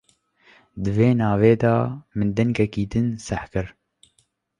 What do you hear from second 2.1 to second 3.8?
min dengekî din seh kir.